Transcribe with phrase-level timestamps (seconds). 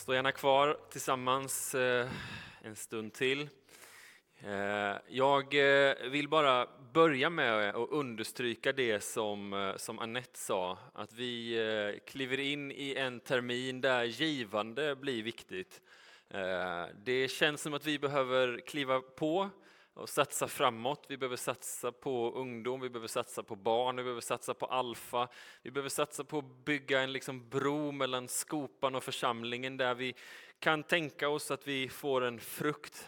[0.00, 2.08] Stå gärna kvar tillsammans eh,
[2.62, 3.48] en stund till.
[4.38, 11.12] Eh, jag eh, vill bara börja med att understryka det som, som Annette sa, att
[11.12, 15.82] vi kliver in i en termin där givande blir viktigt.
[17.04, 19.50] Det känns som att vi behöver kliva på
[20.00, 21.04] och satsa framåt.
[21.08, 25.28] Vi behöver satsa på ungdom, vi behöver satsa på barn, vi behöver satsa på alfa.
[25.62, 30.14] Vi behöver satsa på att bygga en liksom bro mellan skopan och församlingen där vi
[30.58, 33.06] kan tänka oss att vi får en frukt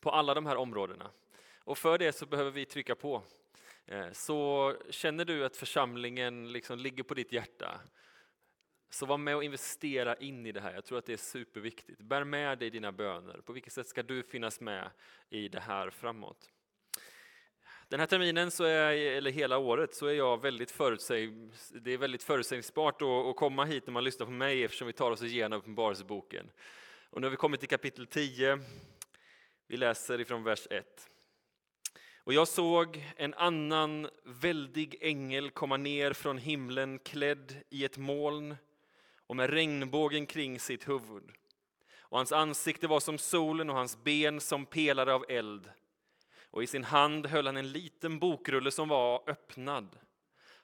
[0.00, 1.10] på alla de här områdena.
[1.58, 3.22] Och för det så behöver vi trycka på.
[3.86, 7.80] Eh, så känner du att församlingen liksom ligger på ditt hjärta,
[8.90, 10.74] så var med och investera in i det här.
[10.74, 12.00] Jag tror att det är superviktigt.
[12.00, 13.40] Bär med dig dina böner.
[13.40, 14.90] På vilket sätt ska du finnas med
[15.30, 16.50] i det här framåt?
[17.88, 21.98] Den här terminen, så är, eller hela året, så är jag väldigt förutsäg, det är
[21.98, 25.58] väldigt förutsägbart att komma hit när man lyssnar på mig eftersom vi tar oss igenom
[25.58, 26.50] Uppenbarelseboken.
[27.10, 28.60] Och nu har vi kommit till kapitel 10.
[29.66, 31.10] Vi läser ifrån vers 1.
[32.16, 38.56] Och jag såg en annan väldig ängel komma ner från himlen klädd i ett moln
[39.28, 41.30] och med regnbågen kring sitt huvud.
[42.00, 45.70] Och hans ansikte var som solen och hans ben som pelare av eld.
[46.50, 49.98] Och i sin hand höll han en liten bokrulle som var öppnad.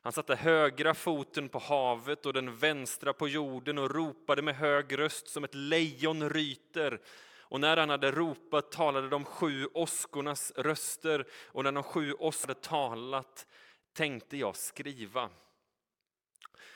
[0.00, 4.98] Han satte högra foten på havet och den vänstra på jorden och ropade med hög
[4.98, 7.00] röst som ett lejon ryter.
[7.38, 12.50] Och när han hade ropat talade de sju åskornas röster och när de sju åskorna
[12.54, 13.46] hade talat
[13.92, 15.30] tänkte jag skriva.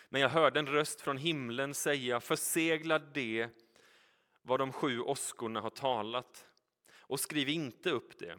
[0.09, 3.49] Men jag hörde en röst från himlen säga, försegla det
[4.43, 6.47] vad de sju åskorna har talat
[6.99, 8.39] och skriv inte upp det.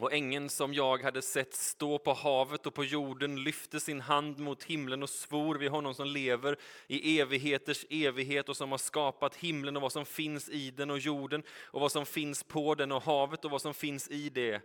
[0.00, 4.38] Och ängeln som jag hade sett stå på havet och på jorden lyfte sin hand
[4.38, 6.56] mot himlen och svor vid honom som lever
[6.86, 10.98] i evigheters evighet och som har skapat himlen och vad som finns i den och
[10.98, 14.62] jorden och vad som finns på den och havet och vad som finns i det.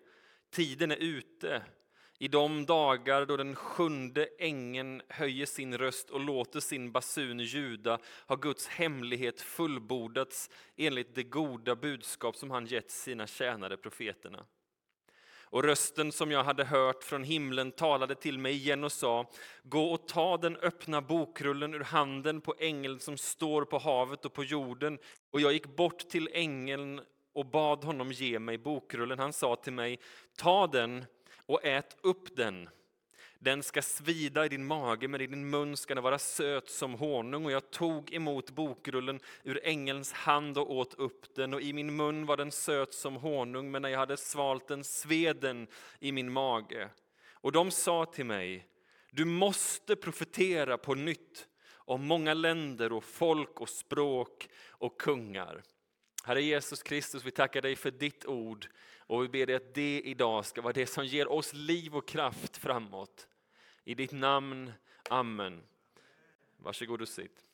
[0.49, 1.63] Tiden är ute
[2.21, 7.99] i de dagar då den sjunde ängeln höjer sin röst och låter sin basun ljuda
[8.05, 14.45] har Guds hemlighet fullbordats enligt det goda budskap som han gett sina tjänare profeterna.
[15.41, 19.29] Och rösten som jag hade hört från himlen talade till mig igen och sa
[19.63, 24.33] Gå och ta den öppna bokrullen ur handen på ängeln som står på havet och
[24.33, 24.99] på jorden.
[25.31, 27.01] Och jag gick bort till ängeln
[27.33, 29.19] och bad honom ge mig bokrullen.
[29.19, 29.99] Han sa till mig
[30.37, 31.05] Ta den
[31.51, 32.69] och ät upp den.
[33.39, 36.93] Den ska svida i din mage, men i din mun ska den vara söt som
[36.93, 37.45] honung.
[37.45, 41.53] Och jag tog emot bokrullen ur ängelns hand och åt upp den.
[41.53, 44.83] Och i min mun var den söt som honung, men när jag hade svalt den
[44.83, 45.67] sved den
[45.99, 46.89] i min mage.
[47.31, 48.67] Och de sa till mig,
[49.11, 55.63] du måste profetera på nytt om många länder och folk och språk och kungar.
[56.23, 58.67] Herre Jesus Kristus, vi tackar dig för ditt ord
[59.11, 62.07] och vi ber dig att det idag ska vara det som ger oss liv och
[62.07, 63.27] kraft framåt.
[63.83, 64.71] I ditt namn,
[65.09, 65.63] Amen.
[66.57, 67.45] Varsågod och sitt.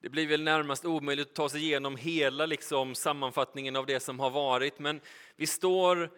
[0.00, 4.20] Det blir väl närmast omöjligt att ta sig igenom hela liksom, sammanfattningen av det som
[4.20, 5.00] har varit, men
[5.36, 6.10] vi står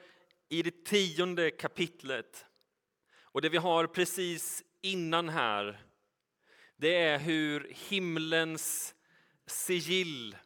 [0.48, 2.46] i det tionde kapitlet.
[3.22, 5.80] Och det vi har precis innan här,
[6.76, 8.94] det är hur himlens
[9.46, 10.36] sigill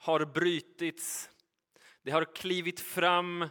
[0.00, 1.30] har brutits.
[2.02, 3.48] Det har klivit fram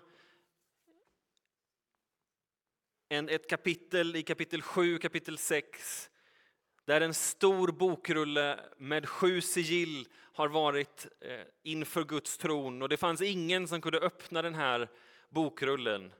[3.09, 6.09] en, ett kapitel i kapitel 7, kapitel 6,
[6.85, 12.97] där en stor bokrulle med sju sigill har varit eh, inför Guds tron och det
[12.97, 14.89] fanns ingen som kunde öppna den här
[15.29, 16.13] bokrullen.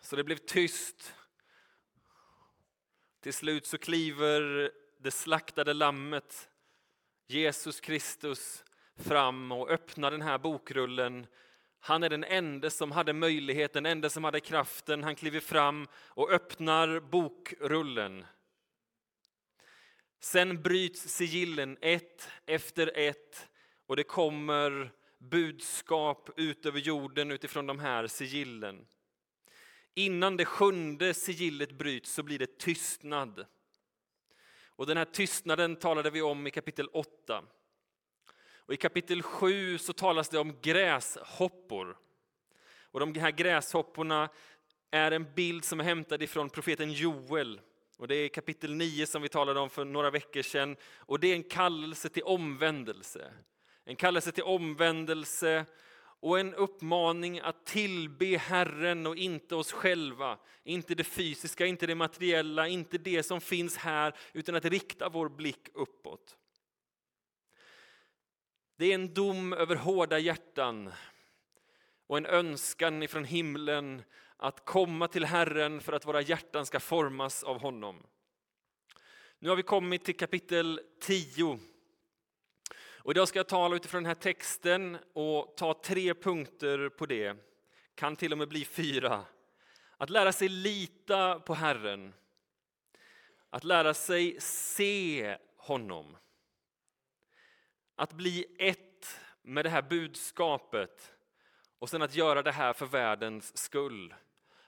[0.00, 1.14] Så det blev tyst.
[3.20, 6.48] Till slut så kliver det slaktade lammet,
[7.26, 8.64] Jesus Kristus,
[8.98, 11.26] fram och öppnar den här bokrullen.
[11.80, 15.04] Han är den enda som hade möjligheten, den enda som hade kraften.
[15.04, 18.24] Han kliver fram och öppnar bokrullen.
[20.20, 23.48] Sen bryts sigillen ett efter ett
[23.86, 28.86] och det kommer budskap ut över jorden utifrån de här sigillen.
[29.94, 33.46] Innan det sjunde sigillet bryts så blir det tystnad.
[34.66, 37.44] Och den här tystnaden talade vi om i kapitel 8.
[38.68, 41.96] Och I kapitel 7 så talas det om gräshoppor.
[42.82, 44.28] Och de här gräshopporna
[44.90, 47.60] är en bild som är hämtad ifrån profeten Joel.
[47.96, 50.76] Och det är kapitel 9 som vi talade om för några veckor sedan.
[50.96, 53.32] Och det är en kallelse till omvändelse.
[53.84, 55.64] En kallelse till omvändelse
[56.20, 60.38] och en uppmaning att tillbe Herren och inte oss själva.
[60.64, 65.28] Inte det fysiska, inte det materiella, inte det som finns här, utan att rikta vår
[65.28, 66.36] blick uppåt.
[68.78, 70.92] Det är en dom över hårda hjärtan
[72.06, 74.02] och en önskan ifrån himlen
[74.36, 78.06] att komma till Herren för att våra hjärtan ska formas av honom.
[79.38, 81.58] Nu har vi kommit till kapitel 10
[82.80, 87.36] och idag ska jag tala utifrån den här texten och ta tre punkter på det.
[87.94, 89.24] Kan till och med bli fyra.
[89.96, 92.14] Att lära sig lita på Herren.
[93.50, 96.16] Att lära sig se honom.
[97.98, 101.12] Att bli ett med det här budskapet
[101.78, 104.14] och sen att göra det här för världens skull.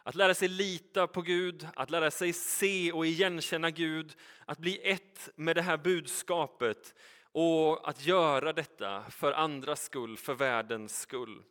[0.02, 4.90] Att lära sig lita på Gud, att lära sig se och igenkänna Gud, att bli
[4.90, 6.94] ett med det här budskapet
[7.32, 11.42] och att göra detta för andras skull, för världens skull.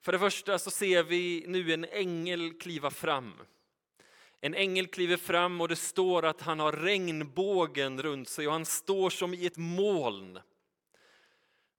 [0.00, 3.34] För det första så ser vi nu en ängel kliva fram.
[4.40, 8.66] En ängel kliver fram och det står att han har regnbågen runt sig och han
[8.66, 10.38] står som i ett moln.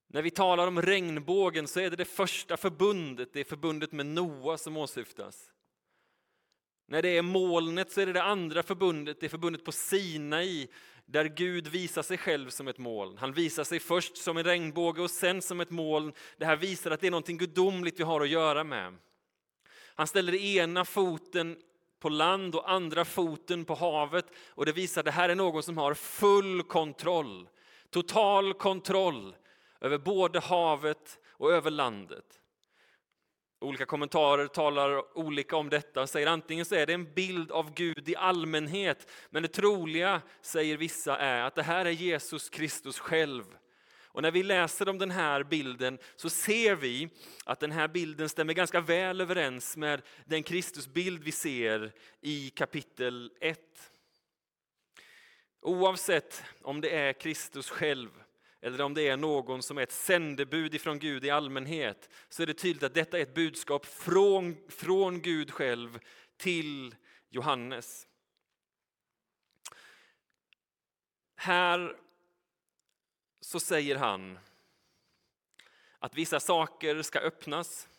[0.08, 4.06] När vi talar om regnbågen så är det det första förbundet, det är förbundet med
[4.06, 5.52] Noa som åsyftas.
[6.88, 10.68] När det är molnet så är det det andra förbundet, det är förbundet på Sinai
[11.06, 13.18] där Gud visar sig själv som ett moln.
[13.18, 16.14] Han visar sig först som en regnbåge och sen som ett moln.
[16.38, 18.98] Det här visar att det är något gudomligt vi har att göra med.
[19.96, 21.58] Han ställer ena foten
[22.00, 25.64] på land och andra foten på havet och det visar att det här är någon
[25.64, 27.50] som har full kontroll,
[27.90, 29.36] total kontroll
[29.82, 32.26] över både havet och över landet.
[33.62, 37.74] Olika kommentarer talar olika om detta och säger antingen så är det en bild av
[37.74, 43.00] Gud i allmänhet, men det troliga, säger vissa, är att det här är Jesus Kristus
[43.00, 43.44] själv.
[44.20, 47.10] Och när vi läser om den här bilden så ser vi
[47.46, 53.32] att den här bilden stämmer ganska väl överens med den Kristusbild vi ser i kapitel
[53.42, 53.60] 1.
[55.62, 58.10] Oavsett om det är Kristus själv
[58.62, 62.48] eller om det är någon som är ett sändebud ifrån Gud i allmänhet, så är
[62.48, 66.00] det tydligt att detta är ett budskap från, från Gud själv
[66.38, 66.96] till
[67.30, 68.08] Johannes.
[71.36, 71.96] Här
[73.42, 74.40] så säger han
[76.00, 77.90] att vissa saker ska öppnas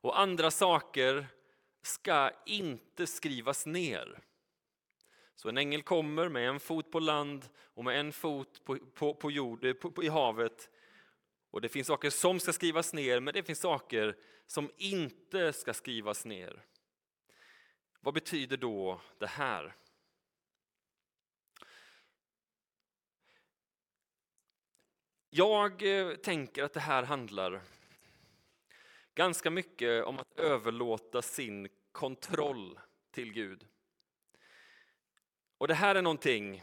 [0.00, 1.26] och andra saker
[1.82, 4.18] ska inte skrivas ner.
[5.34, 9.14] Så en ängel kommer med en fot på land och med en fot på, på,
[9.14, 10.70] på, jord, eh, på, i havet.
[11.50, 14.16] Och det finns saker som ska skrivas ner, men det finns saker
[14.46, 16.64] som inte ska skrivas ner.
[18.00, 19.74] Vad betyder då det här?
[25.34, 27.62] Jag eh, tänker att det här handlar
[29.14, 32.80] ganska mycket om att överlåta sin kontroll
[33.10, 33.66] till Gud.
[35.58, 36.62] Och det här är någonting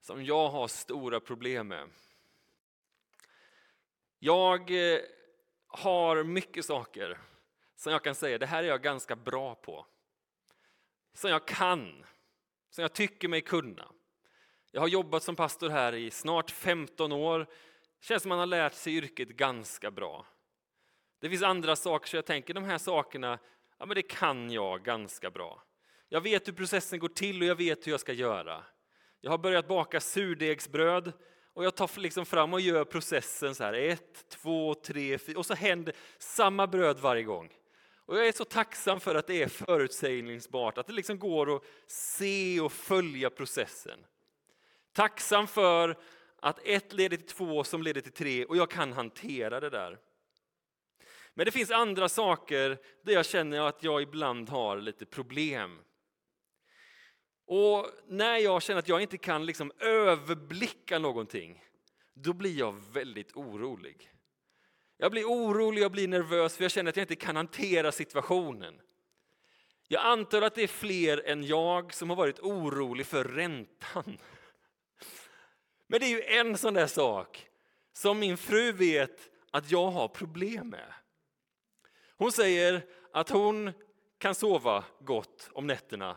[0.00, 1.88] som jag har stora problem med.
[4.18, 5.00] Jag eh,
[5.66, 7.18] har mycket saker
[7.76, 9.86] som jag kan säga, det här är jag ganska bra på.
[11.14, 12.04] Som jag kan,
[12.70, 13.92] som jag tycker mig kunna.
[14.70, 17.46] Jag har jobbat som pastor här i snart 15 år.
[18.00, 20.26] känns som man har lärt sig yrket ganska bra.
[21.20, 23.38] Det finns andra saker, så jag tänker de här sakerna,
[23.78, 25.62] ja men det kan jag ganska bra.
[26.08, 28.64] Jag vet hur processen går till och jag vet hur jag ska göra.
[29.20, 31.12] Jag har börjat baka surdegsbröd
[31.54, 33.72] och jag tar liksom fram och gör processen så här.
[33.72, 37.52] Ett, två, tre, fyra och så händer samma bröd varje gång.
[37.96, 41.62] Och jag är så tacksam för att det är förutsägningsbart, att det liksom går att
[41.86, 43.98] se och följa processen.
[44.98, 45.96] Tacksam för
[46.40, 49.98] att ett leder till två som leder till tre och jag kan hantera det där.
[51.34, 55.78] Men det finns andra saker där jag känner att jag ibland har lite problem.
[57.46, 61.64] Och när jag känner att jag inte kan liksom överblicka någonting,
[62.14, 64.10] då blir jag väldigt orolig.
[64.96, 68.80] Jag blir orolig, jag blir nervös för jag känner att jag inte kan hantera situationen.
[69.88, 74.18] Jag antar att det är fler än jag som har varit orolig för räntan.
[75.88, 77.48] Men det är ju en sån där sak
[77.92, 80.92] som min fru vet att jag har problem med.
[82.16, 83.72] Hon säger att hon
[84.18, 86.16] kan sova gott om nätterna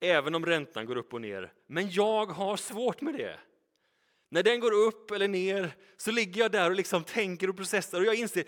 [0.00, 1.52] även om räntan går upp och ner.
[1.66, 3.38] Men jag har svårt med det.
[4.28, 8.00] När den går upp eller ner så ligger jag där och liksom tänker och processar
[8.00, 8.44] och jag inser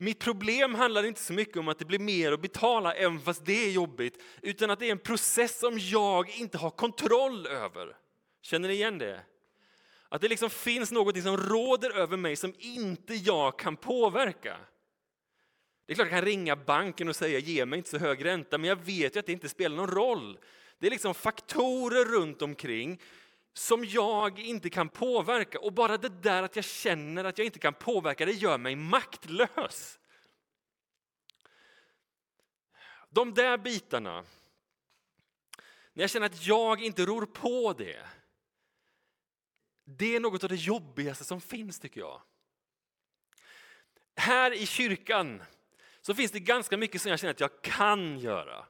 [0.00, 3.46] mitt problem handlar inte så mycket om att det blir mer att betala, även fast
[3.46, 7.96] det är jobbigt, utan att det är en process som jag inte har kontroll över.
[8.42, 9.20] Känner ni igen det?
[10.08, 14.58] Att det liksom finns något som råder över mig som inte jag kan påverka.
[15.86, 18.58] Det är klart jag kan ringa banken och säga ge mig inte så hög ränta,
[18.58, 20.38] men jag vet ju att det inte spelar någon roll.
[20.78, 23.00] Det är liksom faktorer runt omkring
[23.52, 25.58] som jag inte kan påverka.
[25.58, 28.76] Och bara det där att jag känner att jag inte kan påverka, det gör mig
[28.76, 29.98] maktlös.
[33.10, 34.24] De där bitarna,
[35.92, 38.06] när jag känner att jag inte ror på det,
[39.96, 42.20] det är något av det jobbigaste som finns tycker jag.
[44.16, 45.42] Här i kyrkan
[46.00, 48.66] så finns det ganska mycket som jag känner att jag kan göra.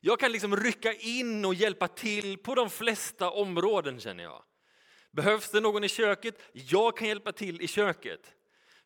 [0.00, 4.42] Jag kan liksom rycka in och hjälpa till på de flesta områden känner jag.
[5.10, 6.42] Behövs det någon i köket?
[6.52, 8.34] Jag kan hjälpa till i köket.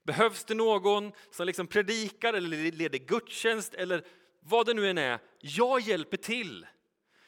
[0.03, 4.05] Behövs det någon som liksom predikar eller leder gudstjänst eller
[4.41, 5.19] vad det nu än är?
[5.39, 6.67] Jag hjälper till.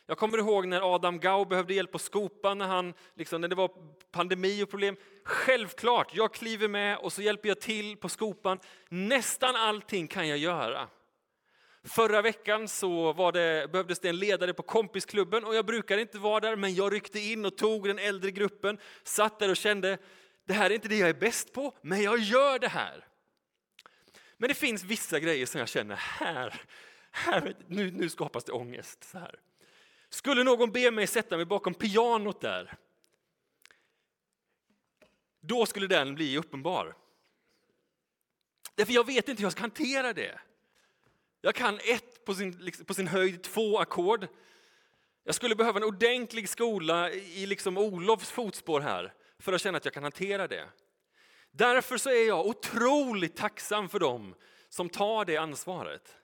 [0.07, 3.55] Jag kommer ihåg när Adam Gau behövde hjälp på skopan när, han, liksom, när det
[3.55, 3.71] var
[4.11, 4.97] pandemi och problem.
[5.25, 8.59] Självklart, jag kliver med och så hjälper jag till på skopan.
[8.89, 10.89] Nästan allting kan jag göra.
[11.85, 16.19] Förra veckan så var det, behövdes det en ledare på kompisklubben och jag brukar inte
[16.19, 19.99] vara där men jag ryckte in och tog den äldre gruppen, satt där och kände
[20.47, 23.07] det här är inte det jag är bäst på, men jag gör det här.
[24.37, 26.63] Men det finns vissa grejer som jag känner här,
[27.11, 29.05] här nu, nu skapas det ångest.
[29.05, 29.41] Så här.
[30.15, 32.77] Skulle någon be mig sätta mig bakom pianot där,
[35.41, 36.97] då skulle den bli uppenbar.
[38.75, 40.41] Därför jag vet inte hur jag ska hantera det.
[41.41, 44.27] Jag kan ett, på sin, liksom, på sin höjd två ackord.
[45.25, 49.85] Jag skulle behöva en ordentlig skola i liksom Olofs fotspår här för att känna att
[49.85, 50.69] jag kan hantera det.
[51.51, 54.35] Därför så är jag otroligt tacksam för dem
[54.69, 56.17] som tar det ansvaret.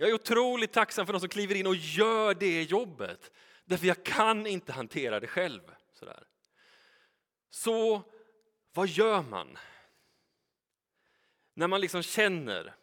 [0.00, 3.30] Jag är otroligt tacksam för de som kliver in och gör det jobbet.
[3.64, 5.60] Därför jag kan inte hantera det själv.
[5.92, 6.26] Sådär.
[7.50, 8.02] Så
[8.72, 9.58] vad gör man?
[11.54, 12.74] När man liksom känner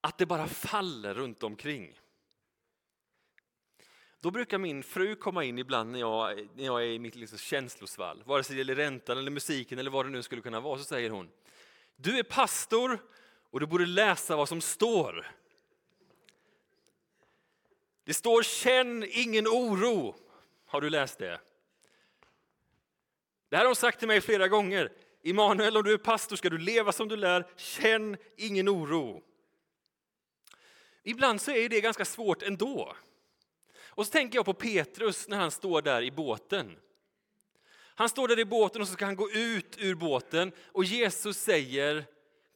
[0.00, 2.00] att det bara faller runt omkring.
[4.20, 7.38] Då brukar min fru komma in ibland när jag, när jag är i mitt liksom
[7.38, 10.78] känslosvall, vare sig det gäller räntan eller musiken eller vad det nu skulle kunna vara,
[10.78, 11.30] så säger hon
[11.96, 12.98] Du är pastor
[13.50, 15.37] och du borde läsa vad som står.
[18.08, 20.16] Det står känn ingen oro.
[20.66, 21.40] Har du läst det?
[23.48, 24.92] Det här har de sagt till mig flera gånger.
[25.22, 27.46] Immanuel, om du är pastor ska du leva som du lär.
[27.56, 29.22] Känn ingen oro.
[31.02, 32.96] Ibland så är det ganska svårt ändå.
[33.78, 36.78] Och så tänker jag på Petrus när han står där i båten.
[37.94, 41.38] Han står där i båten och så ska han gå ut ur båten och Jesus
[41.38, 42.04] säger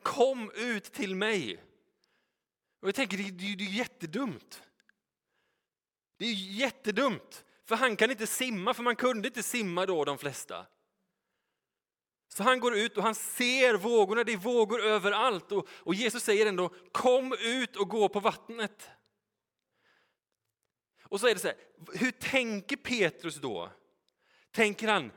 [0.03, 1.65] Kom ut till mig.
[2.81, 4.63] Och jag tänker det är, ju jättedumt.
[6.23, 10.19] Det är jättedumt, för han kan inte simma, för man kunde inte simma då de
[10.19, 10.67] flesta.
[12.29, 15.53] Så han går ut och han ser vågorna, det är vågor överallt.
[15.53, 18.91] Och, och Jesus säger ändå, kom ut och gå på vattnet.
[21.03, 21.57] Och så är det så här,
[21.95, 23.71] hur tänker Petrus då?
[24.51, 25.11] Tänker han,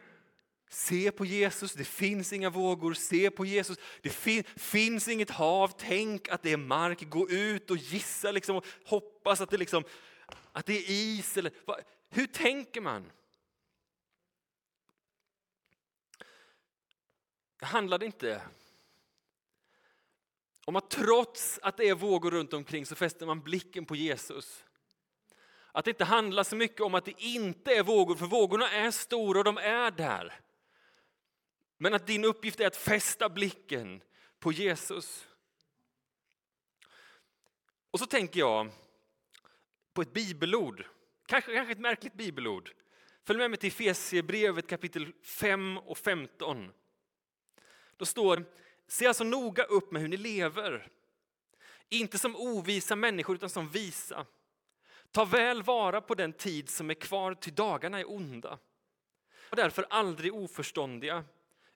[0.70, 5.72] se på Jesus, det finns inga vågor, se på Jesus, det fin finns inget hav,
[5.78, 9.84] tänk att det är mark, gå ut och gissa liksom, och hoppas att det, liksom,
[10.56, 11.38] att det är is.
[11.38, 11.52] Eller,
[12.10, 13.12] hur tänker man?
[17.60, 18.42] Det handlade inte
[20.66, 24.64] om att trots att det är vågor runt omkring så fäster man blicken på Jesus.
[25.72, 28.92] Att det inte handlar så mycket om att det inte är vågor, för vågorna är
[28.92, 30.40] stora och de är där.
[31.78, 34.04] Men att din uppgift är att fästa blicken
[34.40, 35.28] på Jesus.
[37.92, 38.72] Och så tänker jag
[39.96, 40.86] på ett bibelord,
[41.26, 42.72] kanske, kanske ett märkligt bibelord.
[43.24, 46.72] Följ med mig till Efesierbrevet kapitel 5 och 15.
[47.98, 48.46] Då står,
[48.88, 50.88] se alltså noga upp med hur ni lever.
[51.90, 54.26] Inte som ovisa människor utan som visa.
[55.12, 58.60] Ta väl vara på den tid som är kvar, till dagarna är onda.
[59.50, 61.24] Var därför aldrig oförståndiga,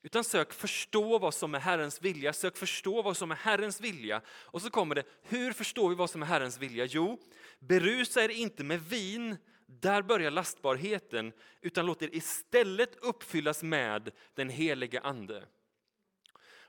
[0.01, 2.33] utan sök förstå vad som är Herrens vilja.
[2.33, 4.21] Sök förstå vad som är Herrens vilja.
[4.27, 6.85] Och så kommer det, hur förstår vi vad som är Herrens vilja?
[6.85, 7.19] Jo,
[7.59, 14.49] berusa er inte med vin, där börjar lastbarheten, utan låt er istället uppfyllas med den
[14.49, 15.45] helige Ande.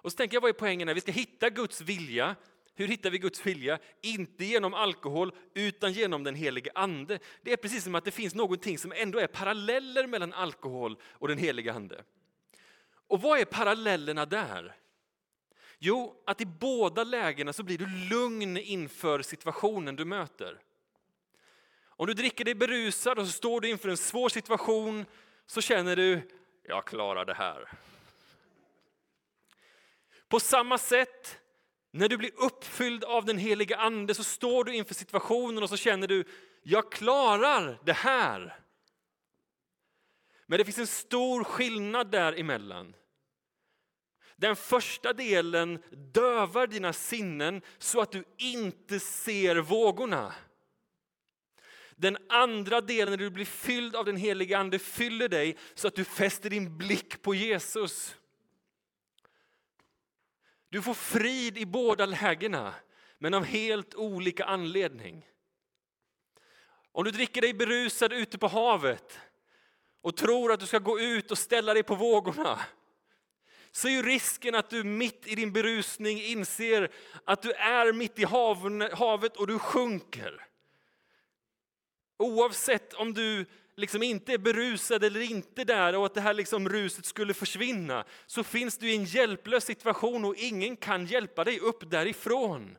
[0.03, 0.95] Och så tänker jag, vad är poängen här?
[0.95, 2.37] Vi ska hitta Guds vilja.
[2.75, 3.79] Hur hittar vi Guds vilja?
[4.03, 7.19] Inte genom alkohol, utan genom den helige Ande.
[7.43, 11.29] Det är precis som att det finns någonting som ändå är paralleller mellan alkohol och
[11.29, 12.05] den helige Ande.
[13.11, 14.77] Och vad är parallellerna där?
[15.79, 20.61] Jo, att i båda lägena så blir du lugn inför situationen du möter.
[21.85, 25.07] Om du dricker dig berusad och så står du inför en svår situation
[25.47, 26.29] så känner du,
[26.63, 27.69] jag klarar det här.
[30.29, 31.41] På samma sätt,
[31.91, 35.77] när du blir uppfylld av den heliga ande så står du inför situationen och så
[35.77, 36.25] känner du,
[36.63, 38.61] jag klarar det här.
[40.47, 42.95] Men det finns en stor skillnad däremellan.
[44.41, 50.35] Den första delen dövar dina sinnen så att du inte ser vågorna.
[51.97, 55.95] Den andra delen, när du blir fylld av den heliga Ande, fyller dig så att
[55.95, 58.17] du fäster din blick på Jesus.
[60.69, 62.75] Du får frid i båda lägena,
[63.19, 65.27] men av helt olika anledning.
[66.93, 69.19] Om du dricker dig berusad ute på havet
[70.01, 72.61] och tror att du ska gå ut och ställa dig på vågorna
[73.73, 76.91] så är ju risken att du mitt i din berusning inser
[77.25, 78.25] att du är mitt i
[78.95, 80.47] havet och du sjunker.
[82.19, 83.47] Oavsett om du
[83.77, 88.05] liksom inte är berusad eller inte där och att det här liksom ruset skulle försvinna
[88.27, 92.79] så finns du i en hjälplös situation och ingen kan hjälpa dig upp därifrån.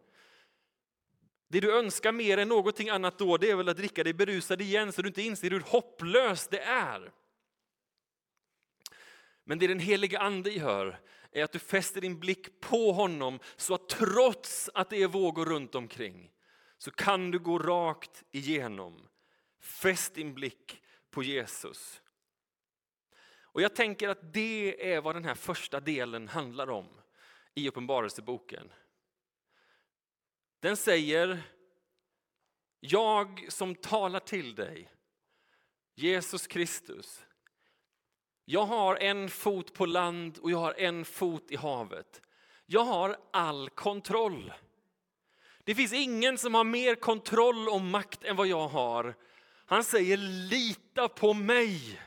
[1.49, 4.61] Det du önskar mer än någonting annat då det är väl att dricka dig berusad
[4.61, 7.11] igen så du inte inser hur hopplöst det är.
[9.51, 10.99] Men det den helige ande gör
[11.31, 15.45] är att du fäster din blick på honom så att trots att det är vågor
[15.45, 16.31] runt omkring
[16.77, 19.07] så kan du gå rakt igenom.
[19.59, 22.01] Fäst din blick på Jesus.
[23.41, 26.87] Och Jag tänker att det är vad den här första delen handlar om
[27.53, 28.71] i Uppenbarelseboken.
[30.59, 31.41] Den säger,
[32.79, 34.91] jag som talar till dig,
[35.95, 37.25] Jesus Kristus,
[38.51, 42.21] jag har en fot på land och jag har en fot i havet.
[42.65, 44.53] Jag har all kontroll.
[45.63, 49.15] Det finns ingen som har mer kontroll och makt än vad jag har.
[49.65, 50.17] Han säger
[50.49, 52.01] lita på mig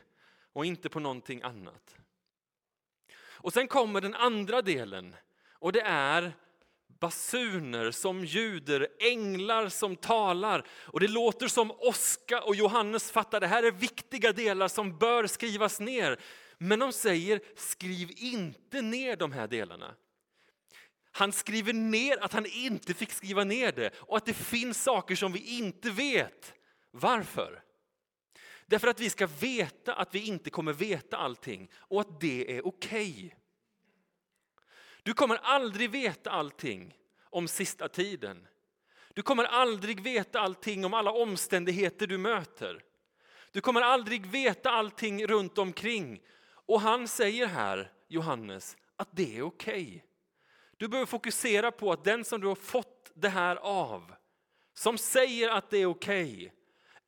[0.52, 1.96] och inte på någonting annat.
[3.16, 5.16] Och sen kommer den andra delen
[5.50, 6.32] och det är
[7.04, 10.66] basuner som ljuder, änglar som talar.
[10.70, 15.26] Och det låter som Oskar och Johannes fattar, det här är viktiga delar som bör
[15.26, 16.20] skrivas ner.
[16.58, 19.94] Men de säger, skriv inte ner de här delarna.
[21.12, 25.16] Han skriver ner att han inte fick skriva ner det och att det finns saker
[25.16, 26.54] som vi inte vet.
[26.90, 27.62] Varför?
[28.66, 32.66] Därför att vi ska veta att vi inte kommer veta allting och att det är
[32.66, 33.10] okej.
[33.10, 33.43] Okay.
[35.04, 36.94] Du kommer aldrig veta allting
[37.30, 38.46] om sista tiden.
[39.14, 42.82] Du kommer aldrig veta allting om alla omständigheter du möter.
[43.52, 46.20] Du kommer aldrig veta allting runt omkring.
[46.66, 49.82] Och han säger här, Johannes, att det är okej.
[49.82, 50.00] Okay.
[50.76, 54.14] Du behöver fokusera på att den som du har fått det här av,
[54.74, 56.50] som säger att det är okej, okay,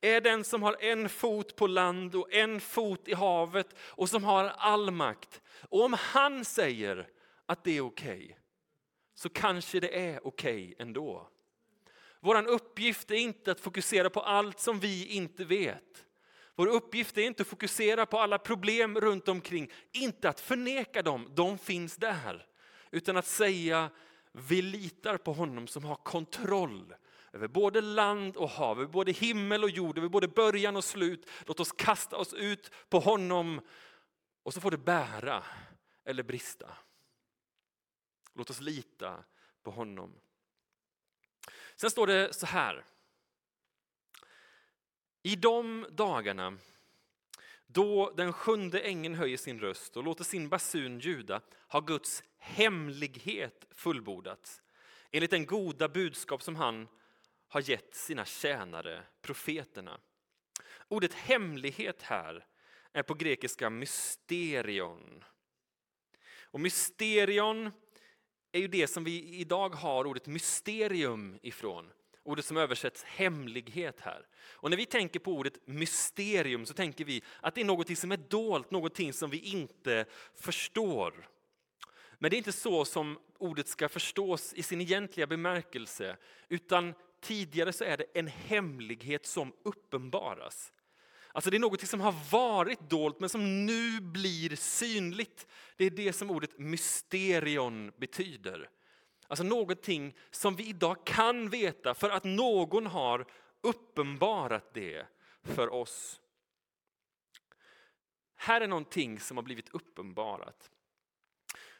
[0.01, 4.23] är den som har en fot på land och en fot i havet och som
[4.23, 5.41] har all makt.
[5.69, 7.07] Och om han säger
[7.47, 8.35] att det är okej, okay,
[9.15, 11.29] så kanske det är okej okay ändå.
[12.19, 16.05] Vår uppgift är inte att fokusera på allt som vi inte vet.
[16.55, 21.31] Vår uppgift är inte att fokusera på alla problem runt omkring, inte att förneka dem,
[21.35, 22.45] de finns där.
[22.91, 23.89] Utan att säga,
[24.31, 26.95] vi litar på honom som har kontroll
[27.33, 31.29] över både land och hav, över både himmel och jord, över både början och slut.
[31.45, 33.61] Låt oss kasta oss ut på honom
[34.43, 35.43] och så får det bära
[36.05, 36.67] eller brista.
[38.37, 39.23] Låt oss lita
[39.63, 40.19] på honom.
[41.75, 42.85] Sen står det så här.
[45.23, 46.57] I de dagarna
[47.67, 53.65] då den sjunde ängeln höjer sin röst och låter sin basun ljuda har Guds hemlighet
[53.71, 54.61] fullbordats
[55.11, 56.87] enligt den goda budskap som han
[57.47, 59.99] har gett sina tjänare, profeterna.
[60.87, 62.45] Ordet hemlighet här
[62.93, 65.23] är på grekiska mysterion.
[66.41, 67.71] Och mysterion
[68.57, 71.89] är ju det som vi idag har ordet mysterium ifrån.
[72.23, 74.25] Ordet som översätts hemlighet här.
[74.51, 78.11] Och när vi tänker på ordet mysterium så tänker vi att det är något som
[78.11, 81.29] är dolt, något som vi inte förstår.
[82.19, 86.17] Men det är inte så som ordet ska förstås i sin egentliga bemärkelse,
[86.49, 90.71] utan tidigare så är det en hemlighet som uppenbaras.
[91.37, 95.47] Alltså det är något som har varit dolt men som nu blir synligt.
[95.75, 98.69] Det är det som ordet mysterion betyder.
[99.27, 103.25] Alltså någonting som vi idag kan veta för att någon har
[103.61, 105.05] uppenbarat det
[105.43, 106.21] för oss.
[108.35, 110.71] Här är någonting som har blivit uppenbarat.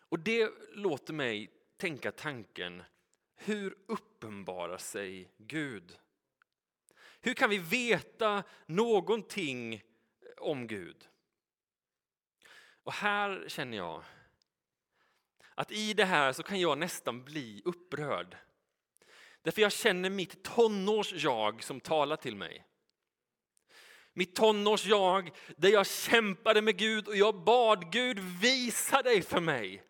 [0.09, 2.83] Och det låter mig tänka tanken,
[3.35, 5.97] hur uppenbarar sig Gud?
[7.27, 9.83] Hur kan vi veta någonting
[10.37, 11.07] om Gud?
[12.83, 14.03] Och här känner jag
[15.55, 18.37] att i det här så kan jag nästan bli upprörd.
[19.41, 22.65] Därför jag känner mitt tonårs-jag som talar till mig.
[24.13, 29.83] Mitt tonårs-jag där jag kämpade med Gud och jag bad Gud visa dig för mig.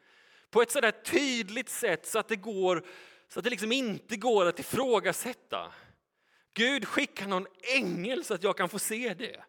[0.49, 2.85] På ett sådär tydligt sätt så att det, går,
[3.27, 5.73] så att det liksom inte går att ifrågasätta.
[6.57, 9.43] Gud skicka någon ängel så att jag kan få se det.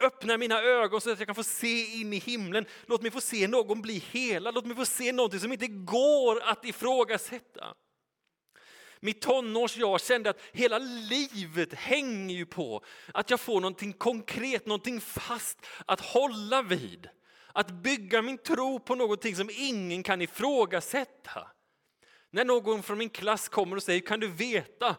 [0.00, 2.66] Öppna mina ögon så att jag kan få se in i himlen.
[2.86, 4.54] Låt mig få se någon bli helad.
[4.54, 7.74] Låt mig få se någonting som inte går att ifrågasätta.
[9.00, 14.66] Mitt tonårs jag kände att hela livet hänger ju på att jag får någonting konkret,
[14.66, 17.08] någonting fast att hålla vid.
[17.52, 21.50] Att bygga min tro på någonting som ingen kan ifrågasätta.
[22.30, 24.96] När någon från min klass kommer och säger, kan du veta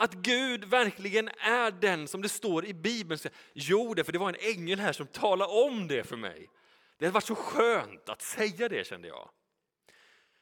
[0.00, 3.20] att Gud verkligen är den som det står i Bibeln.
[3.52, 6.50] Jo, det, för det var en ängel här som talade om det för mig.
[6.98, 9.30] Det var så skönt att säga det kände jag.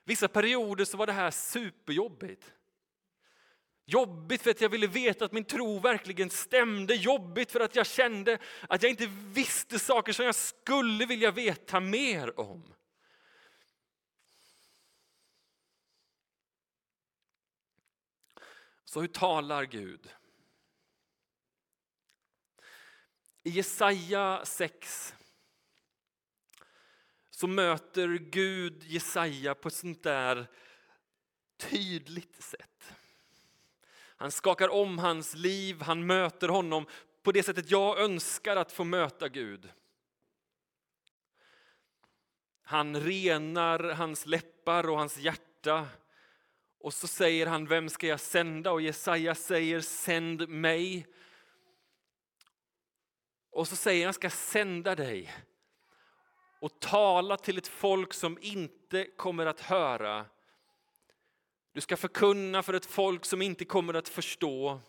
[0.05, 2.53] Vissa perioder så var det här superjobbigt.
[3.87, 6.95] Jobbigt för att jag ville veta att min tro verkligen stämde.
[6.95, 11.81] Jobbigt för att jag kände att jag inte visste saker som jag skulle vilja veta
[11.81, 12.75] mer om.
[18.89, 20.15] Så hur talar Gud?
[23.43, 25.15] I Jesaja 6
[27.31, 30.47] så möter Gud Jesaja på ett sånt där
[31.57, 32.93] tydligt sätt.
[34.17, 36.87] Han skakar om hans liv, han möter honom
[37.23, 39.73] på det sättet jag önskar att få möta Gud.
[42.63, 45.89] Han renar hans läppar och hans hjärta
[46.81, 48.73] och så säger han, vem ska jag sända?
[48.73, 51.07] Och Jesaja säger, sänd mig.
[53.51, 55.35] Och så säger han, jag ska sända dig
[56.61, 60.27] och tala till ett folk som inte kommer att höra.
[61.73, 64.81] Du ska förkunna för ett folk som inte kommer att förstå.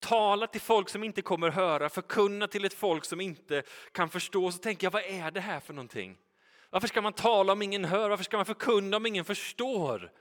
[0.00, 4.52] Tala till folk som inte kommer höra, förkunna till ett folk som inte kan förstå.
[4.52, 6.18] Så tänker jag, vad är det här för någonting?
[6.70, 8.10] Varför ska man tala om ingen hör?
[8.10, 10.12] Varför ska man förkunna om ingen förstår?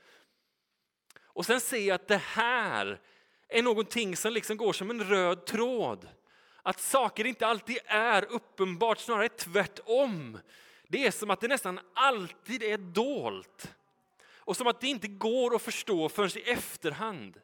[1.23, 3.01] Och sen ser jag att det här
[3.47, 6.07] är någonting som liksom går som en röd tråd.
[6.61, 10.39] Att saker inte alltid är uppenbart, snarare tvärtom.
[10.87, 13.73] Det är som att det nästan alltid är dolt.
[14.37, 17.41] Och som att det inte går att förstå förrän i efterhand.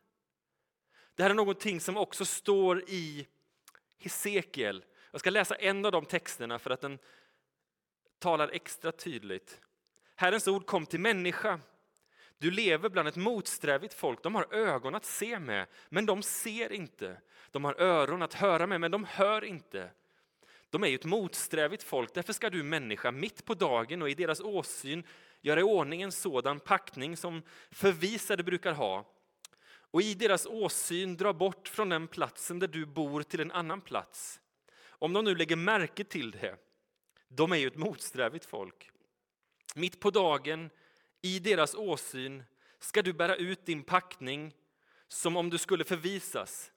[1.16, 3.28] Det här är någonting som också står i
[4.00, 4.84] Hesekiel.
[5.12, 7.00] Jag ska läsa en av de texterna för att den
[8.24, 9.62] talar extra tydligt.
[10.16, 11.60] Herrens ord kom till människa.
[12.38, 14.24] Du lever bland ett motsträvigt folk.
[14.24, 17.22] De har ögon att se med, men de ser inte.
[17.52, 19.90] De har öron att höra med, men de hör inte.
[20.70, 24.14] De är ju ett motsträvigt folk, därför ska du människa mitt på dagen och i
[24.14, 25.04] deras åsyn
[25.42, 29.06] göra i ordning en sådan packning som förvisade brukar ha
[29.92, 33.82] och i deras åsyn dra bort från den platsen där du bor till en annan
[33.82, 34.40] plats.
[34.88, 36.58] Om de nu lägger märke till det
[37.36, 38.92] de är ju ett motsträvigt folk.
[39.76, 40.70] Mitt på dagen,
[41.22, 42.44] i deras åsyn,
[42.80, 44.54] ska du bära ut din packning
[45.08, 46.72] som om du skulle förvisas.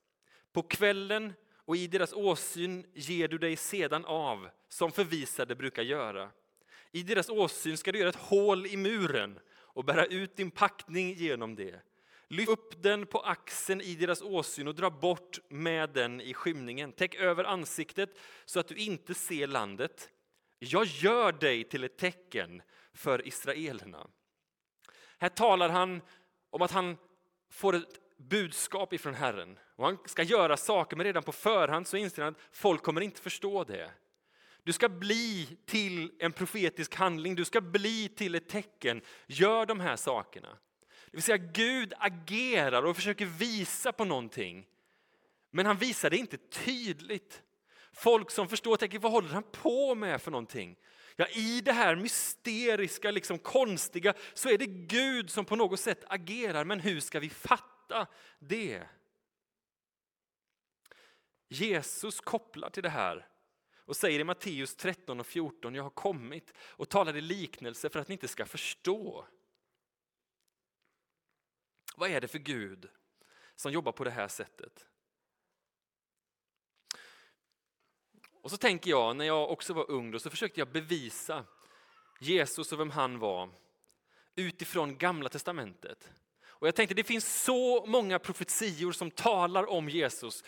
[0.53, 6.31] På kvällen och i deras åsyn ger du dig sedan av, som förvisade brukar göra.
[6.92, 11.14] I deras åsyn ska du göra ett hål i muren och bära ut din packning
[11.14, 11.81] genom det.
[12.29, 16.92] Lyft upp den på axeln i deras åsyn och dra bort med den i skymningen.
[16.92, 20.11] Täck över ansiktet så att du inte ser landet.
[20.59, 22.62] Jag gör dig till ett tecken
[22.95, 24.07] för israelerna.
[25.19, 26.01] Här talar han
[26.51, 26.97] om att han
[27.51, 31.97] får ett budskap ifrån Herren och han ska göra saker, men redan på förhand så
[31.97, 33.90] inser han att folk kommer inte förstå det.
[34.62, 39.01] Du ska bli till en profetisk handling, du ska bli till ett tecken.
[39.27, 40.59] Gör de här sakerna.
[41.11, 44.66] Det vill säga Gud agerar och försöker visa på någonting.
[45.51, 47.42] Men han visar det inte tydligt.
[47.96, 50.76] Folk som förstår tänker, vad håller han på med för någonting?
[51.16, 56.04] Ja, i det här mysteriska, liksom konstiga, så är det Gud som på något sätt
[56.06, 56.64] agerar.
[56.64, 58.06] Men hur ska vi fatta
[58.38, 58.82] det?
[61.48, 63.28] Jesus kopplar till det här
[63.76, 68.00] och säger i Matteus 13 och 14, jag har kommit och talar i liknelse för
[68.00, 69.26] att ni inte ska förstå.
[71.96, 72.88] Vad är det för Gud
[73.54, 74.87] som jobbar på det här sättet?
[78.46, 81.44] Och så tänker jag, när jag också var ung, då, så försökte jag bevisa
[82.20, 83.50] Jesus och vem han var
[84.35, 86.11] utifrån Gamla Testamentet.
[86.46, 90.44] Och jag tänkte, det finns så många profetior som talar om Jesus.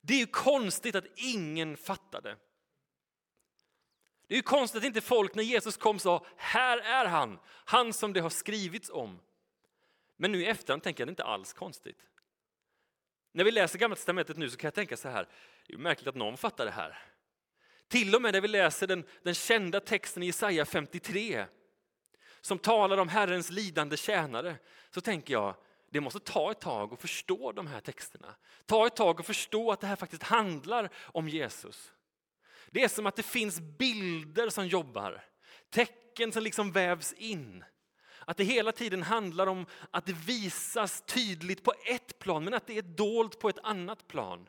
[0.00, 2.36] Det är ju konstigt att ingen fattade.
[4.26, 7.92] Det är ju konstigt att inte folk när Jesus kom sa, här är han, han
[7.92, 9.20] som det har skrivits om.
[10.16, 12.06] Men nu i efterhand tänker jag det är inte alls konstigt.
[13.32, 15.28] När vi läser Gamla Testamentet nu så kan jag tänka så här,
[15.66, 17.10] det är märkligt att någon fattar det här.
[17.90, 21.46] Till och med när vi läser den, den kända texten i Jesaja 53
[22.40, 24.56] som talar om Herrens lidande tjänare
[24.90, 25.54] så tänker jag,
[25.90, 28.34] det måste ta ett tag att förstå de här texterna.
[28.66, 31.92] Ta ett tag att förstå att det här faktiskt handlar om Jesus.
[32.70, 35.24] Det är som att det finns bilder som jobbar,
[35.70, 37.64] tecken som liksom vävs in.
[38.18, 42.66] Att det hela tiden handlar om att det visas tydligt på ett plan men att
[42.66, 44.48] det är dolt på ett annat plan.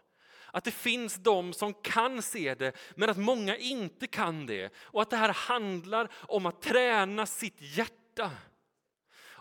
[0.52, 4.74] Att det finns de som kan se det men att många inte kan det.
[4.78, 8.32] Och att det här handlar om att träna sitt hjärta.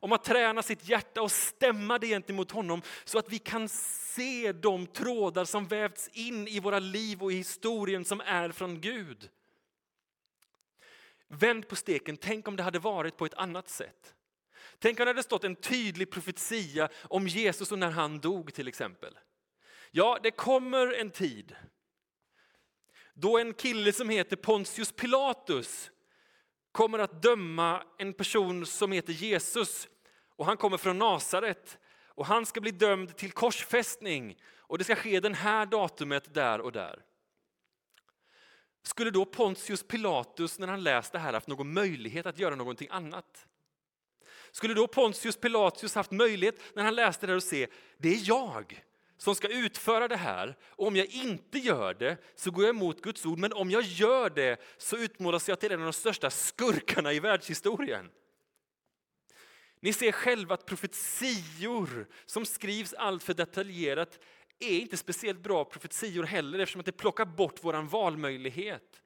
[0.02, 4.52] Om att träna sitt hjärta och stämma det gentemot honom så att vi kan se
[4.52, 9.30] de trådar som vävts in i våra liv och i historien som är från Gud.
[11.28, 14.14] Vänd på steken, tänk om det hade varit på ett annat sätt.
[14.78, 18.68] Tänk om det hade stått en tydlig profetia om Jesus och när han dog till
[18.68, 19.18] exempel.
[19.90, 21.56] Ja, det kommer en tid
[23.20, 25.90] då en kille som heter Pontius Pilatus
[26.72, 29.88] kommer att döma en person som heter Jesus.
[30.36, 34.36] Och Han kommer från Nasaret och han ska bli dömd till korsfästning.
[34.56, 37.04] Och det ska ske den här datumet där och där.
[38.82, 42.88] Skulle då Pontius Pilatus när han läst det här haft någon möjlighet att göra någonting
[42.90, 43.46] annat?
[44.50, 47.66] Skulle då Pontius Pilatus haft möjlighet när han läste det här att se,
[47.98, 48.84] det är jag
[49.20, 50.56] som ska utföra det här.
[50.62, 53.82] Och om jag inte gör det så går jag emot Guds ord, men om jag
[53.82, 58.10] gör det så utmålas jag till en av de största skurkarna i världshistorien.
[59.80, 64.18] Ni ser själva att profetior som skrivs allt för detaljerat
[64.58, 69.02] är inte speciellt bra profetior heller eftersom att det plockar bort vår valmöjlighet.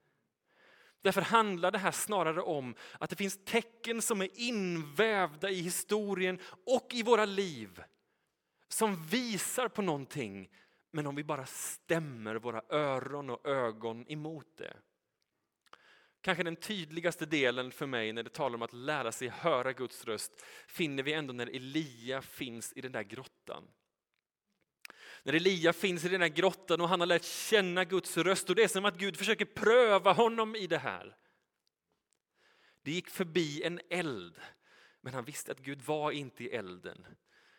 [1.02, 6.38] Därför handlar det här snarare om att det finns tecken som är invävda i historien
[6.66, 7.82] och i våra liv
[8.74, 10.50] som visar på någonting,
[10.90, 14.76] men om vi bara stämmer våra öron och ögon emot det.
[16.20, 20.04] Kanske den tydligaste delen för mig när det talar om att lära sig höra Guds
[20.04, 23.64] röst finner vi ändå när Elia finns i den där grottan.
[25.22, 28.56] När Elia finns i den där grottan och han har lärt känna Guds röst och
[28.56, 31.16] det är som att Gud försöker pröva honom i det här.
[32.82, 34.40] Det gick förbi en eld,
[35.00, 37.06] men han visste att Gud var inte i elden.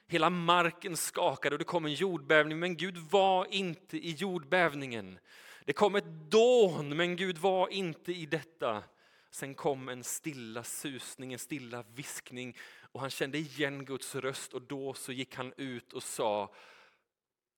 [0.08, 5.20] Hela marken skakade och det kom en jordbävning, men Gud var inte i jordbävningen.
[5.65, 8.84] Det kom ett dån, men Gud var inte i detta.
[9.30, 12.58] Sen kom en stilla susning, en stilla viskning
[12.91, 16.54] och han kände igen Guds röst och då så gick han ut och sa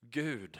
[0.01, 0.59] Gud,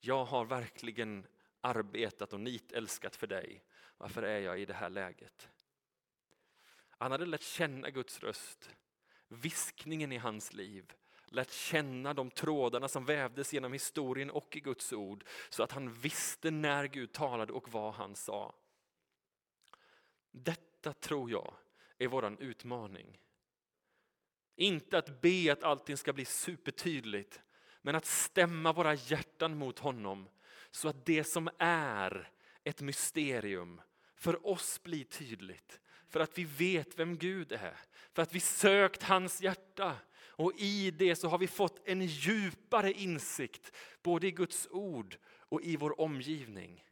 [0.00, 1.26] jag har verkligen
[1.60, 3.64] arbetat och nitälskat för dig.
[3.98, 5.48] Varför är jag i det här läget?
[6.88, 8.70] Han hade lärt känna Guds röst,
[9.28, 10.92] viskningen i hans liv
[11.32, 15.92] lärt känna de trådarna som vävdes genom historien och i Guds ord så att han
[15.92, 18.54] visste när Gud talade och vad han sa.
[20.30, 21.54] Detta tror jag
[21.98, 23.18] är vår utmaning.
[24.56, 27.40] Inte att be att allting ska bli supertydligt
[27.82, 30.28] men att stämma våra hjärtan mot honom
[30.70, 32.30] så att det som är
[32.64, 33.80] ett mysterium
[34.14, 35.80] för oss blir tydligt.
[36.08, 37.76] För att vi vet vem Gud är,
[38.12, 39.96] för att vi sökt hans hjärta
[40.42, 45.62] och i det så har vi fått en djupare insikt både i Guds ord och
[45.62, 46.84] i vår omgivning.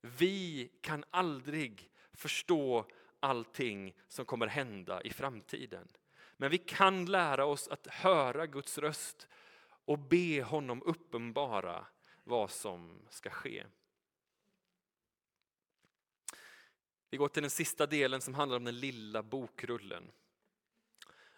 [0.00, 2.86] Vi kan aldrig förstå
[3.20, 5.88] allting som kommer hända i framtiden.
[6.36, 9.28] Men vi kan lära oss att höra Guds röst
[9.84, 11.86] och be honom uppenbara
[12.24, 13.64] vad som ska ske.
[17.10, 20.10] Vi går till den sista delen som handlar om den lilla bokrullen.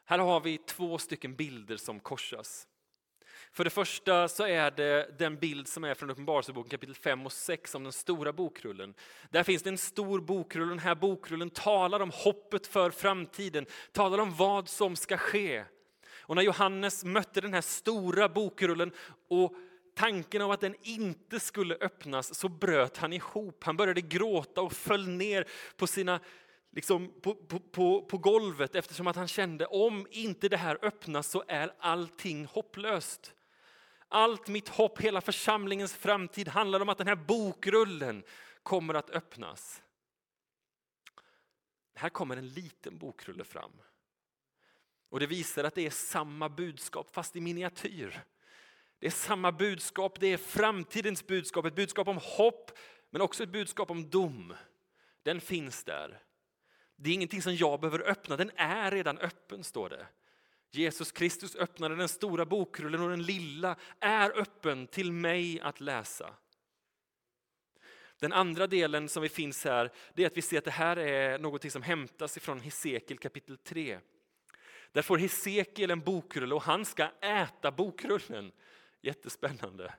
[0.08, 2.66] Här har vi två stycken bilder som korsas.
[3.52, 7.32] För det första så är det den bild som är från Uppenbarelseboken kapitel 5 och
[7.32, 8.94] 6 om den stora bokrullen.
[9.30, 14.18] Där finns det en stor bokrull den här bokrullen talar om hoppet för framtiden, talar
[14.18, 15.64] om vad som ska ske.
[16.18, 18.92] Och när Johannes mötte den här stora bokrullen
[19.28, 19.54] och
[19.94, 23.64] tanken av att den inte skulle öppnas så bröt han ihop.
[23.64, 26.20] Han började gråta och föll ner på sina
[26.76, 31.30] liksom på, på, på, på golvet eftersom att han kände om inte det här öppnas
[31.30, 33.34] så är allting hopplöst.
[34.08, 38.24] Allt mitt hopp, hela församlingens framtid handlar om att den här bokrullen
[38.62, 39.82] kommer att öppnas.
[41.94, 43.72] Här kommer en liten bokrulle fram.
[45.08, 48.24] Och det visar att det är samma budskap fast i miniatyr.
[48.98, 52.70] Det är samma budskap, det är framtidens budskap, ett budskap om hopp
[53.10, 54.54] men också ett budskap om dom.
[55.22, 56.25] den finns där.
[56.96, 60.06] Det är ingenting som jag behöver öppna, den är redan öppen står det.
[60.70, 66.34] Jesus Kristus öppnade den stora bokrullen och den lilla är öppen till mig att läsa.
[68.18, 70.96] Den andra delen som vi finns här, det är att vi ser att det här
[70.96, 74.00] är något som hämtas ifrån Hesekiel kapitel 3.
[74.92, 78.52] Där får Hesekiel en bokrulle och han ska äta bokrullen.
[79.02, 79.94] Jättespännande.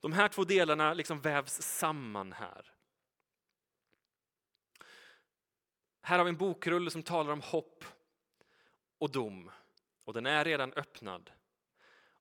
[0.00, 2.73] De här två delarna liksom vävs samman här.
[6.06, 7.84] Här har vi en bokrulle som talar om hopp
[8.98, 9.50] och dom.
[10.04, 11.30] Och den är redan öppnad.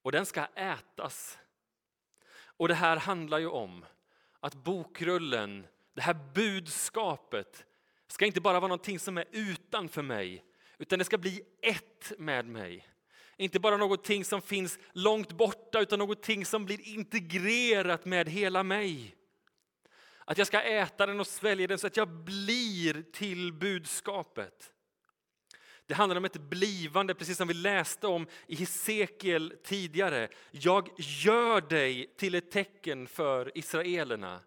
[0.01, 1.37] Och den ska ätas.
[2.35, 3.85] Och det här handlar ju om
[4.39, 7.65] att bokrullen, det här budskapet,
[8.07, 10.43] ska inte bara vara någonting som är utanför mig,
[10.77, 12.87] utan det ska bli ett med mig.
[13.37, 19.15] Inte bara någonting som finns långt borta, utan någonting som blir integrerat med hela mig.
[20.25, 24.73] Att jag ska äta den och svälja den så att jag blir till budskapet.
[25.85, 30.29] Det handlar om ett blivande, precis som vi läste om i Hesekiel tidigare.
[30.51, 34.39] Jag gör dig till ett tecken för israelerna.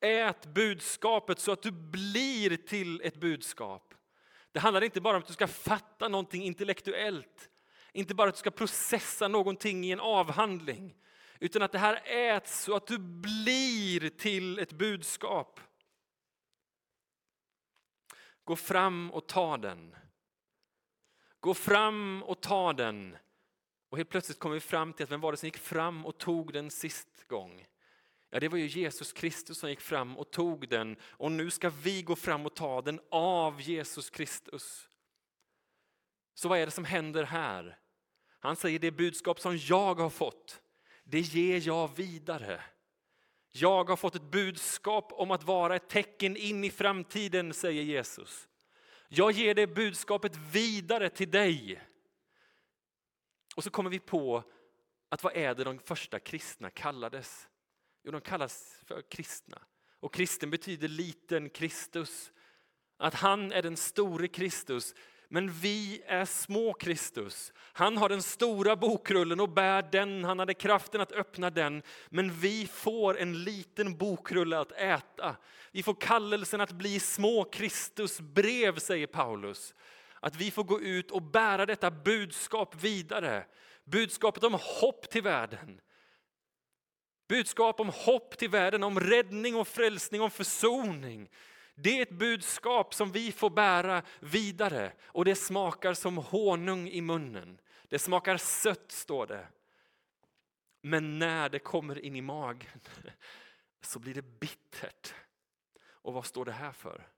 [0.00, 3.94] Ät budskapet så att du blir till ett budskap.
[4.52, 7.50] Det handlar inte bara om att du ska fatta någonting intellektuellt,
[7.92, 10.94] inte bara att du ska processa någonting i en avhandling,
[11.40, 15.60] utan att det här äts så att du blir till ett budskap.
[18.44, 19.96] Gå fram och ta den.
[21.40, 23.16] Gå fram och ta den.
[23.88, 26.18] Och helt plötsligt kommer vi fram till att vem var det som gick fram och
[26.18, 27.66] tog den sist gång?
[28.30, 31.70] Ja, det var ju Jesus Kristus som gick fram och tog den och nu ska
[31.70, 34.88] vi gå fram och ta den av Jesus Kristus.
[36.34, 37.78] Så vad är det som händer här?
[38.38, 40.62] Han säger det budskap som jag har fått,
[41.08, 42.62] det ger jag vidare.
[43.48, 48.48] Jag har fått ett budskap om att vara ett tecken in i framtiden, säger Jesus.
[49.08, 51.82] Jag ger det budskapet vidare till dig.
[53.56, 54.44] Och så kommer vi på
[55.08, 57.48] att vad är det de första kristna kallades?
[58.02, 59.62] Jo, de kallas för kristna.
[60.00, 62.32] Och kristen betyder liten Kristus.
[62.96, 64.94] Att han är den store Kristus
[65.28, 67.52] men vi är små Kristus.
[67.72, 71.82] Han har den stora bokrullen och bär den, han hade kraften att öppna den.
[72.08, 75.36] Men vi får en liten bokrulle att äta.
[75.72, 79.74] Vi får kallelsen att bli små Kristus brev, säger Paulus.
[80.20, 83.46] Att vi får gå ut och bära detta budskap vidare.
[83.84, 85.80] Budskapet om hopp till världen.
[87.28, 91.28] Budskap om hopp till världen, om räddning och frälsning, om försoning.
[91.78, 97.00] Det är ett budskap som vi får bära vidare och det smakar som honung i
[97.00, 97.60] munnen.
[97.88, 99.48] Det smakar sött, står det.
[100.80, 102.80] Men när det kommer in i magen
[103.80, 105.14] så blir det bittert.
[105.84, 107.08] Och vad står det här för?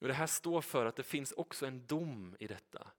[0.00, 2.90] Och det här står för att det finns också en dom i detta.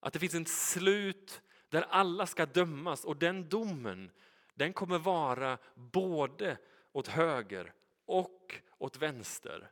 [0.00, 4.10] Att det finns ett slut där alla ska dömas och den domen
[4.54, 6.58] den kommer vara både
[6.92, 7.72] åt höger
[8.10, 9.70] och åt vänster.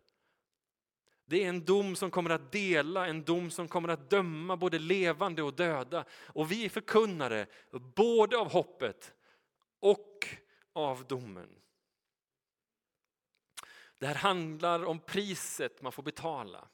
[1.24, 4.78] Det är en dom som kommer att dela, en dom som kommer att döma både
[4.78, 6.04] levande och döda.
[6.10, 7.46] Och vi är förkunnare
[7.96, 9.14] både av hoppet
[9.80, 10.26] och
[10.72, 11.48] av domen.
[13.98, 16.68] Det här handlar om priset man får betala.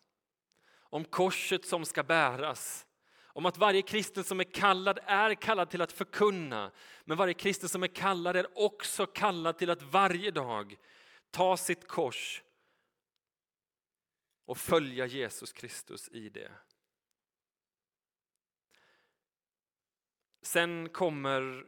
[0.79, 2.87] Om korset som ska bäras.
[3.22, 6.70] Om att varje kristen som är kallad är kallad till att förkunna.
[7.05, 10.77] Men varje kristen som är kallad är också kallad till att varje dag
[11.35, 12.42] ta sitt kors
[14.44, 16.53] och följa Jesus Kristus i det.
[20.42, 21.66] Sen kommer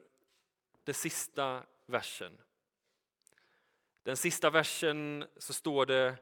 [0.85, 2.41] den sista versen.
[4.03, 6.19] Den sista versen så står det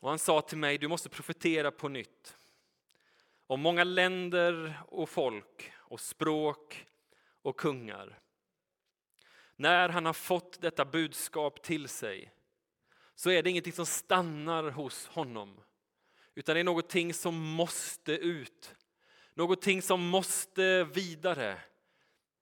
[0.00, 2.36] och han sa till mig, du måste profetera på nytt
[3.46, 6.86] om många länder och folk och språk
[7.42, 8.23] och kungar.
[9.56, 12.32] När han har fått detta budskap till sig
[13.14, 15.60] så är det ingenting som stannar hos honom.
[16.34, 18.74] Utan det är någonting som måste ut.
[19.34, 21.58] Någonting som måste vidare.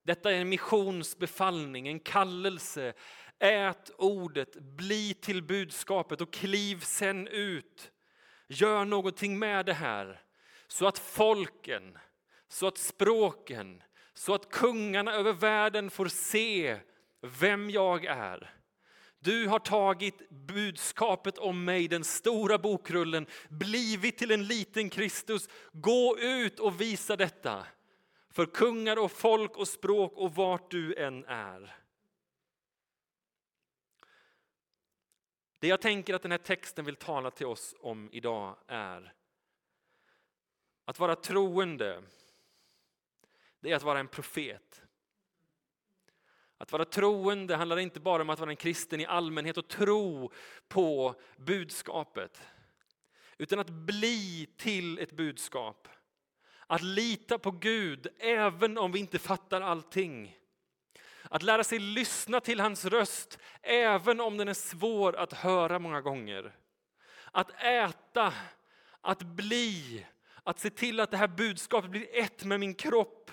[0.03, 2.93] Detta är en missionsbefallning, en kallelse.
[3.39, 7.93] Ät ordet, bli till budskapet och kliv sen ut.
[8.49, 10.23] Gör någonting med det här
[10.67, 11.99] så att folken,
[12.49, 13.83] så att språken,
[14.15, 16.81] så att kungarna över världen får se
[17.23, 18.55] vem jag är.
[19.19, 25.49] Du har tagit budskapet om mig, den stora bokrullen, blivit till en liten Kristus.
[25.73, 27.67] Gå ut och visa detta
[28.31, 31.77] för kungar och folk och språk och vart du än är.
[35.59, 39.15] Det jag tänker att den här texten vill tala till oss om idag är
[40.85, 42.03] att vara troende,
[43.61, 44.83] det är att vara en profet.
[46.63, 50.33] Att vara troende handlar inte bara om att vara en kristen i allmänhet och tro
[50.69, 52.43] på budskapet.
[53.39, 55.89] Utan att bli till ett budskap.
[56.67, 60.37] Att lita på Gud även om vi inte fattar allting.
[61.23, 66.01] Att lära sig lyssna till hans röst även om den är svår att höra många
[66.01, 66.55] gånger.
[67.33, 68.33] Att äta,
[69.01, 70.07] att bli,
[70.43, 73.31] att se till att det här budskapet blir ett med min kropp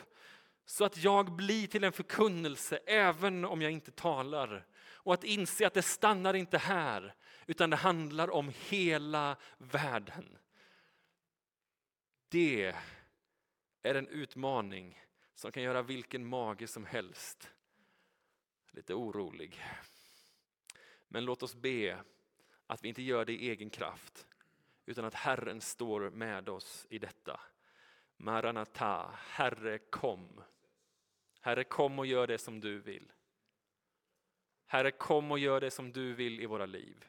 [0.70, 4.68] så att jag blir till en förkunnelse även om jag inte talar.
[4.82, 7.16] Och att inse att det stannar inte här,
[7.48, 10.38] utan det handlar om hela världen.
[12.30, 12.76] Det
[13.82, 15.04] är en utmaning
[15.36, 17.52] som kan göra vilken mage som helst
[18.72, 19.64] lite orolig.
[21.08, 22.04] Men låt oss be
[22.68, 24.28] att vi inte gör det i egen kraft,
[24.86, 27.40] utan att Herren står med oss i detta.
[28.18, 30.42] Maranata, Herre kom.
[31.40, 33.12] Herre kom och gör det som du vill.
[34.66, 37.06] Herre kom och gör det som du vill i våra liv.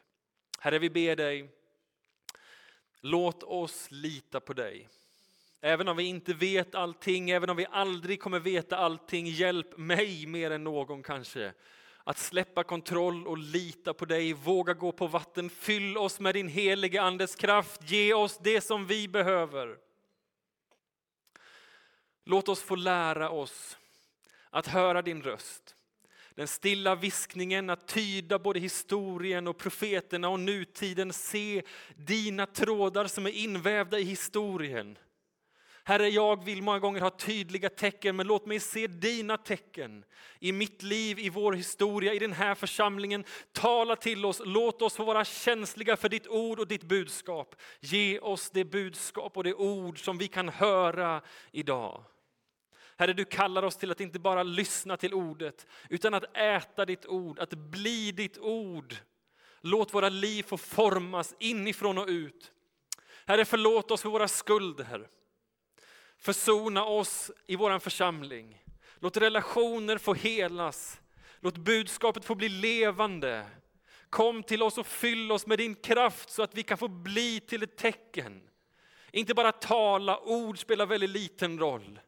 [0.59, 1.49] Herre vi ber dig,
[3.01, 4.89] låt oss lita på dig.
[5.61, 10.25] Även om vi inte vet allting, även om vi aldrig kommer veta allting, hjälp mig
[10.25, 11.53] mer än någon kanske.
[12.03, 16.47] Att släppa kontroll och lita på dig, våga gå på vatten, fyll oss med din
[16.47, 19.77] helige Andes kraft, ge oss det som vi behöver.
[22.23, 23.77] Låt oss få lära oss
[24.51, 25.75] att höra din röst.
[26.35, 31.61] Den stilla viskningen, att tyda både historien och profeterna och nutiden, se
[31.95, 34.97] dina trådar som är invävda i historien.
[35.83, 40.05] Herre, jag vill många gånger ha tydliga tecken, men låt mig se dina tecken
[40.39, 43.23] i mitt liv, i vår historia, i den här församlingen.
[43.51, 47.55] Tala till oss, låt oss få vara känsliga för ditt ord och ditt budskap.
[47.79, 51.21] Ge oss det budskap och det ord som vi kan höra
[51.51, 52.03] idag.
[53.01, 57.05] Herre, du kallar oss till att inte bara lyssna till ordet, utan att äta ditt
[57.05, 58.95] ord, att bli ditt ord.
[59.61, 62.51] Låt våra liv få formas inifrån och ut.
[63.25, 65.07] Herre, förlåt oss för våra skulder.
[66.17, 68.63] Försona oss i vår församling.
[68.99, 71.01] Låt relationer få helas.
[71.39, 73.45] Låt budskapet få bli levande.
[74.09, 77.39] Kom till oss och fyll oss med din kraft så att vi kan få bli
[77.39, 78.41] till ett tecken.
[79.11, 81.99] Inte bara tala, ord spelar väldigt liten roll.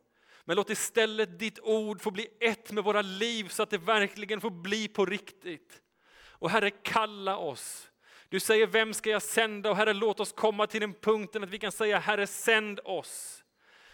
[0.45, 4.41] Men låt istället ditt ord få bli ett med våra liv så att det verkligen
[4.41, 5.81] får bli på riktigt.
[6.25, 7.89] Och Herre, kalla oss.
[8.29, 9.69] Du säger, vem ska jag sända?
[9.69, 13.43] Och Herre, låt oss komma till den punkten att vi kan säga, Herre, sänd oss.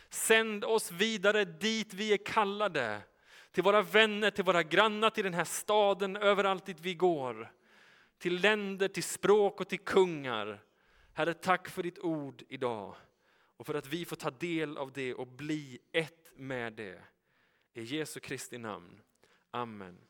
[0.09, 3.01] Sänd oss vidare dit vi är kallade.
[3.51, 7.51] Till våra vänner, till våra grannar, till den här staden, överallt dit vi går.
[8.19, 10.63] Till länder, till språk och till kungar.
[11.13, 12.95] Herre, tack för ditt ord idag.
[13.57, 17.01] Och för att vi får ta del av det och bli ett med det.
[17.73, 19.01] I Jesu Kristi namn.
[19.51, 20.08] Amen.